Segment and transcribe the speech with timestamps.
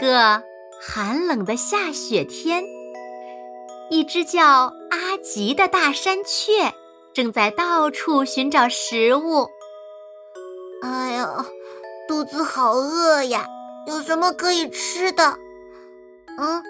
[0.00, 0.42] 个
[0.80, 2.64] 寒冷的下雪天，
[3.90, 6.72] 一只叫阿吉的大山雀
[7.12, 9.46] 正在到处寻找食物。
[10.80, 11.44] 哎呀，
[12.08, 13.46] 肚子好饿呀！
[13.86, 15.36] 有什么可以吃的？
[16.38, 16.62] 嗯，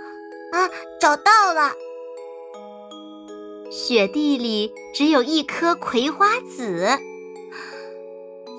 [0.50, 0.68] 啊，
[1.00, 1.72] 找到了！
[3.70, 6.98] 雪地里只有一颗葵花籽，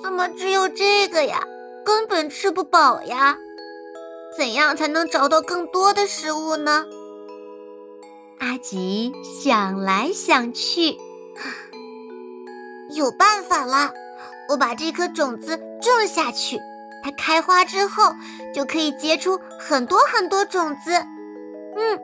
[0.02, 1.46] 怎么只有这个呀？
[1.84, 3.38] 根本吃不饱呀！
[4.38, 6.86] 怎样才能找到更多的食物呢？
[8.40, 10.98] 阿吉想来想去，
[12.96, 13.92] 有办法了！
[14.50, 16.60] 我把这颗种子种下去，
[17.04, 18.14] 它开花之后
[18.54, 20.92] 就可以结出很多很多种子。
[21.76, 22.00] 嗯，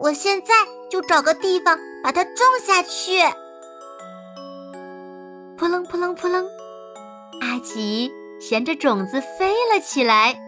[0.00, 0.54] 我现在
[0.90, 2.34] 就找个地方把它种
[2.66, 3.20] 下去。
[5.56, 6.46] 扑棱扑棱扑棱，
[7.40, 8.10] 阿吉
[8.40, 10.38] 衔着种子飞了起来。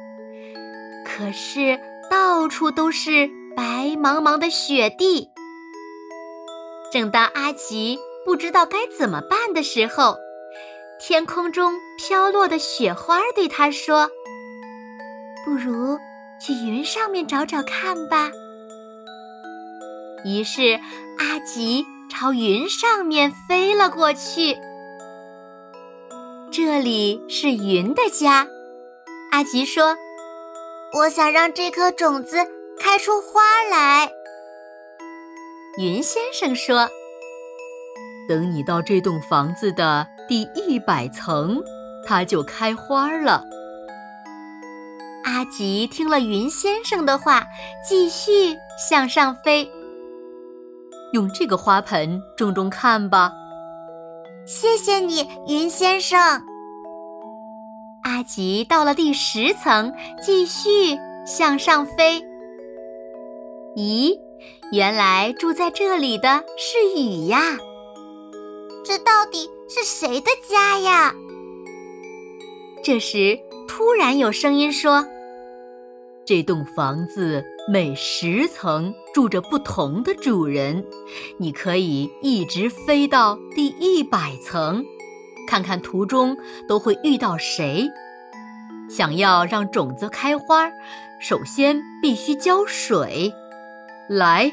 [1.19, 1.77] 可是
[2.09, 5.29] 到处都是白茫茫的雪地。
[6.93, 10.17] 正当阿吉不知道该怎么办的时候，
[11.01, 14.09] 天空中飘落的雪花对他说
[15.45, 15.99] ：“不如
[16.41, 18.31] 去云上面找找看吧。”
[20.25, 20.79] 于是
[21.19, 24.57] 阿吉朝云上面飞了过去。
[26.53, 28.47] 这里是云的家，
[29.33, 29.97] 阿吉说。
[30.94, 32.37] 我想让这颗种子
[32.81, 34.10] 开出花来。
[35.78, 36.88] 云先生说
[38.28, 41.62] ：“等你到这栋房子的第一百层，
[42.06, 43.44] 它就开花了。”
[45.25, 47.47] 阿吉听了云先生的话，
[47.87, 49.71] 继续向上飞。
[51.12, 53.31] 用这个花盆种种看吧。
[54.47, 56.43] 谢谢你，云先生。
[58.04, 59.92] 阿吉到了第十层，
[60.22, 62.22] 继续向上飞。
[63.76, 64.19] 咦，
[64.72, 67.56] 原来住在这里的是雨呀！
[68.84, 71.14] 这到底是谁的家呀？
[72.82, 75.06] 这时，突然有声音说
[76.25, 80.84] ：“这栋房子每十层住着不同的主人，
[81.36, 84.84] 你可以一直飞到第一百层。”
[85.48, 86.36] 看看途中
[86.69, 87.91] 都会遇到谁？
[88.91, 90.70] 想要让种子开花，
[91.19, 93.32] 首先必须浇水。
[94.10, 94.53] 来，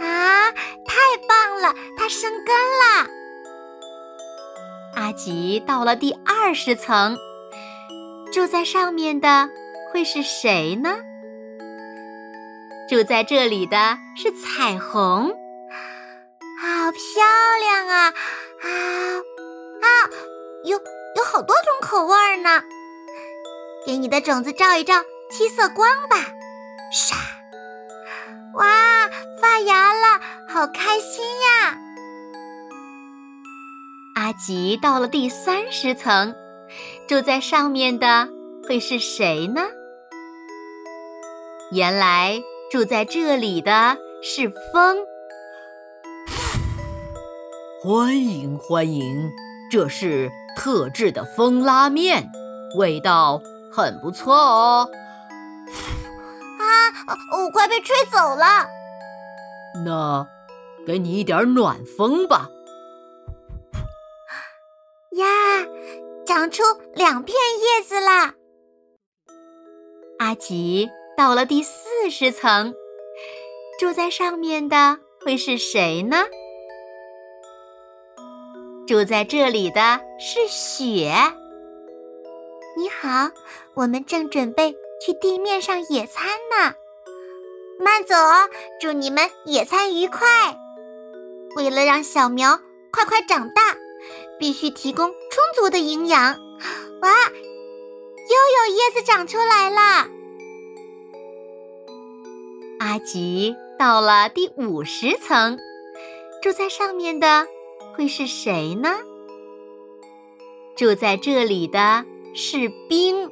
[0.00, 0.50] 啊，
[0.84, 0.96] 太
[1.28, 3.06] 棒了，它生根了！
[4.96, 7.16] 阿吉到了第二十层，
[8.32, 9.48] 住在上面的
[9.92, 10.96] 会是谁呢？
[12.88, 15.28] 住在这里的是彩虹，
[16.60, 17.00] 好漂
[17.60, 18.14] 亮啊！
[18.62, 18.68] 啊！
[18.68, 18.95] 啊，
[20.66, 20.76] 有
[21.14, 22.60] 有好多种口味呢，
[23.86, 24.94] 给你的种子照一照
[25.30, 26.16] 七色光吧，
[26.92, 27.14] 唰！
[28.54, 29.08] 哇，
[29.40, 31.78] 发芽了，好开心呀！
[34.16, 36.34] 阿吉到了第三十层，
[37.06, 38.28] 住在上面的
[38.66, 39.62] 会是谁呢？
[41.70, 44.98] 原来住在这里的是风，
[47.80, 49.30] 欢迎欢迎。
[49.68, 52.28] 这是特制的风拉面，
[52.76, 53.40] 味道
[53.70, 54.90] 很不错哦。
[56.58, 56.66] 啊，
[57.38, 58.66] 我快被吹走了。
[59.84, 60.26] 那，
[60.86, 62.48] 给你一点暖风吧。
[65.12, 65.26] 呀，
[66.26, 66.62] 长出
[66.94, 68.34] 两片叶子啦！
[70.18, 72.74] 阿吉到了第四十层，
[73.78, 76.24] 住在上面的会是谁呢？
[78.86, 81.12] 住在这里的是雪。
[82.76, 83.30] 你好，
[83.74, 84.72] 我们正准备
[85.04, 86.74] 去地面上野餐呢。
[87.80, 88.48] 慢走哦，
[88.80, 90.28] 祝你们野餐愉快。
[91.56, 92.60] 为了让小苗
[92.92, 93.74] 快快长大，
[94.38, 96.22] 必须提供充足的营养。
[97.02, 100.08] 哇，又有叶子长出来了。
[102.78, 105.58] 阿吉到了第五十层，
[106.40, 107.48] 住在上面的。
[107.96, 108.90] 会是谁呢？
[110.76, 112.04] 住在这里的
[112.34, 113.26] 是冰。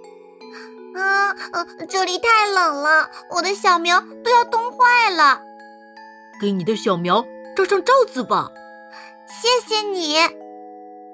[0.95, 5.43] 啊，呃，这里太冷了，我的小苗都要冻坏了。
[6.41, 7.25] 给你的小苗
[7.55, 8.51] 罩上罩子吧。
[9.27, 10.17] 谢谢你。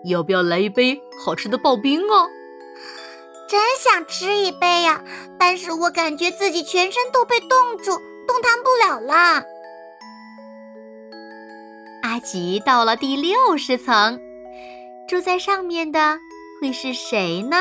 [0.05, 2.29] 要不要来一杯好吃的刨冰啊？
[3.49, 5.03] 真想吃一杯呀，
[5.37, 7.99] 但是我感觉自己全身都被冻住，
[8.29, 9.43] 动弹不了了。
[12.10, 14.20] 阿吉到了第六十层，
[15.06, 16.18] 住在上面的
[16.60, 17.56] 会是谁呢？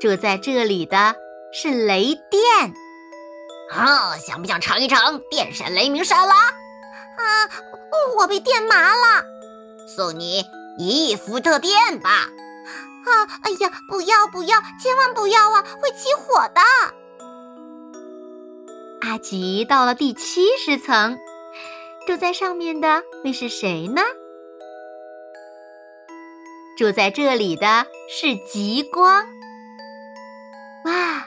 [0.00, 1.16] 住在这里的
[1.52, 2.72] 是雷电。
[3.72, 6.36] 啊，想不想尝一尝电闪雷鸣沙拉？
[6.36, 7.50] 啊，
[8.16, 9.24] 我被电麻了，
[9.96, 10.44] 送你
[10.78, 12.10] 一亿伏特电吧。
[12.10, 13.10] 啊，
[13.42, 16.60] 哎呀，不要不要，千万不要啊，会起火的。
[19.00, 21.18] 阿吉到了第七十层，
[22.06, 24.02] 住在上面的会是谁呢？
[26.76, 29.24] 住在这里的是极光。
[30.84, 31.24] 哇，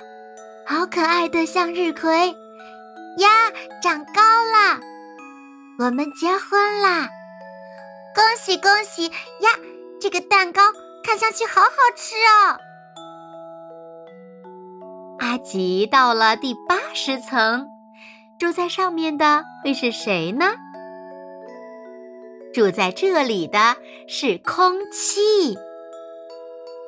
[0.66, 2.28] 好可爱的向日葵
[3.20, 3.30] 呀，
[3.82, 4.80] 长高了，
[5.80, 7.08] 我们结婚啦！
[8.14, 9.50] 恭喜恭喜呀！
[10.02, 10.62] 这个蛋糕
[11.04, 12.60] 看上去好好吃哦。
[15.20, 17.68] 阿吉到了第八十层，
[18.38, 20.54] 住在上面的会是谁呢？
[22.56, 23.76] 住在这里的
[24.08, 25.58] 是空气。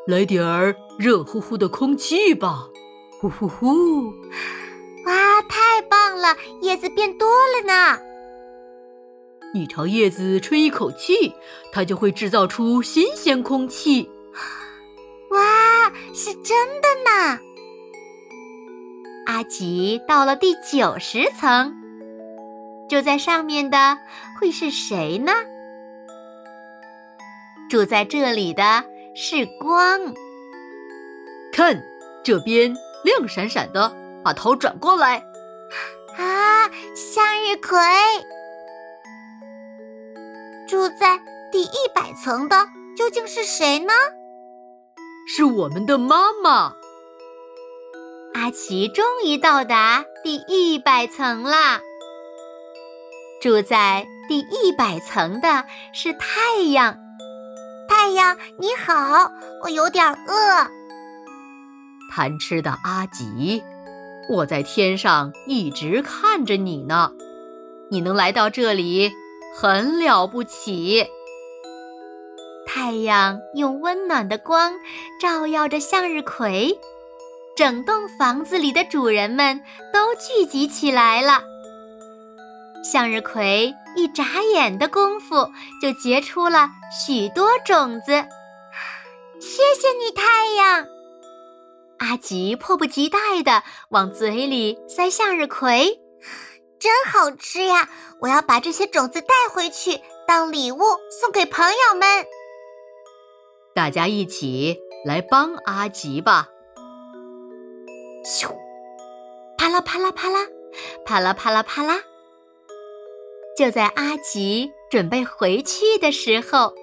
[0.08, 2.70] 来点儿热乎乎的空气吧，
[3.20, 4.06] 呼呼呼！
[5.06, 8.00] 哇，太棒了，叶子变多了呢。
[9.54, 11.34] 你朝叶子吹一口气，
[11.74, 14.10] 它就会制造出新鲜空气。
[15.32, 17.40] 哇，是真的呢！
[19.26, 21.76] 阿吉到了第九十层，
[22.88, 23.98] 住在上面的
[24.40, 25.34] 会是谁呢？
[27.70, 28.84] 住在这里的。
[29.20, 30.14] 是光，
[31.52, 31.84] 看
[32.24, 32.72] 这边
[33.04, 33.92] 亮闪闪的，
[34.24, 35.24] 把头转过来。
[36.16, 37.80] 啊，向日葵
[40.68, 41.20] 住在
[41.52, 43.94] 第一百层的究竟是谁呢？
[45.28, 46.76] 是我们的妈妈。
[48.36, 51.82] 阿奇终于到达第一百层啦！
[53.42, 57.07] 住在第一百层的是太阳。
[58.18, 59.32] 太阳你好，
[59.62, 60.68] 我有点饿。
[62.12, 63.62] 贪吃的阿吉，
[64.28, 67.12] 我在天上一直看着你呢。
[67.92, 69.12] 你能来到这里，
[69.56, 71.06] 很了不起。
[72.66, 74.74] 太阳用温暖的光
[75.22, 76.76] 照耀着向日葵，
[77.56, 79.62] 整栋房子里的主人们
[79.94, 81.44] 都聚集起来了。
[82.90, 85.52] 向日葵一眨眼的功夫
[85.82, 86.70] 就结出了
[87.06, 88.14] 许多种子，
[89.42, 90.88] 谢谢你，太阳！
[91.98, 96.00] 阿吉迫不及待地往嘴里塞向日葵，
[96.80, 97.90] 真好吃呀！
[98.22, 100.80] 我要把这些种子带回去当礼物
[101.12, 102.08] 送给朋友们。
[103.76, 106.48] 大家一起来帮阿吉吧！
[108.24, 108.48] 咻，
[109.58, 110.40] 啪啦啪啦啪啦，
[111.06, 112.00] 啪啦啪啦啪啦。
[113.58, 116.74] 就在阿吉准备回去的时候，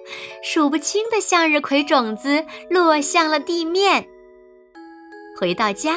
[0.42, 4.04] 数不清的向日葵种子落向了地面。
[5.38, 5.96] 回到家，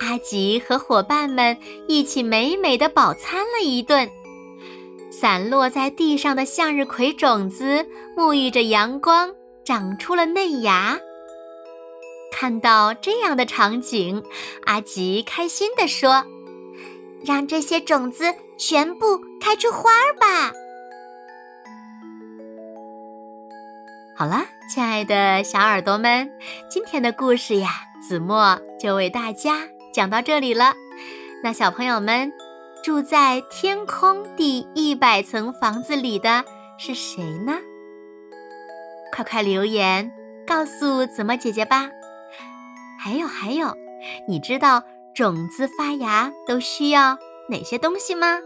[0.00, 4.10] 阿吉和伙伴们一起美美的饱餐了一顿。
[5.12, 7.86] 散落在地上的向日葵种子
[8.16, 9.32] 沐浴着阳光，
[9.64, 10.98] 长出了嫩芽。
[12.32, 14.20] 看到这样的场景，
[14.64, 16.26] 阿吉开心地说
[17.24, 20.52] ：“让这些种子。”全部开出花儿吧！
[24.16, 26.30] 好了，亲爱的小耳朵们，
[26.70, 27.68] 今天的故事呀，
[28.00, 29.62] 子墨就为大家
[29.92, 30.72] 讲到这里了。
[31.42, 32.32] 那小朋友们，
[32.84, 36.44] 住在天空第一百层房子里的
[36.78, 37.54] 是谁呢？
[39.12, 40.12] 快快留言
[40.46, 41.90] 告诉子墨姐姐吧。
[43.00, 43.76] 还有还有，
[44.28, 44.84] 你知道
[45.14, 47.16] 种子发芽都需要？
[47.48, 48.40] 哪些东西吗？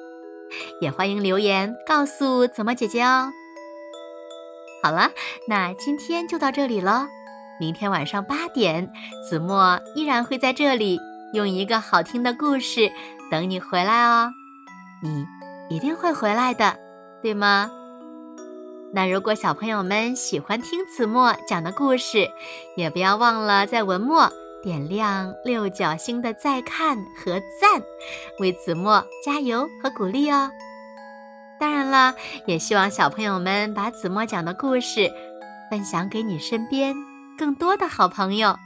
[0.83, 3.31] 也欢迎留言告诉子墨姐姐哦。
[4.83, 5.11] 好了，
[5.47, 7.07] 那今天就到这里喽。
[7.59, 8.93] 明天晚上八点，
[9.29, 11.01] 子墨依然会在这里
[11.33, 12.93] 用一个好听的故事
[13.31, 14.31] 等你回来哦。
[15.03, 15.27] 你
[15.75, 16.77] 一定会回来的，
[17.23, 17.71] 对吗？
[18.93, 22.29] 那如果小朋友们喜欢听子墨讲的故事，
[22.77, 24.31] 也不要忘了在文末。
[24.63, 27.83] 点亮六角星的再看和赞，
[28.41, 30.51] 为子墨加油和鼓励哦！
[31.61, 32.15] 当然了，
[32.47, 35.11] 也希望小朋友们把子墨讲的故事
[35.71, 36.95] 分享给你身边
[37.37, 38.57] 更多的好朋友，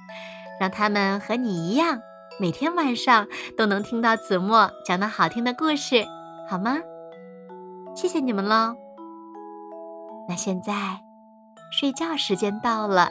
[0.61, 2.01] 让他们和你一样，
[2.39, 6.05] 每天晚上都能听到子墨讲的好听的故事，
[6.49, 6.79] 好吗？
[7.95, 8.75] 谢谢你们喽。
[10.29, 10.73] 那现在
[11.71, 13.11] 睡觉时间到了，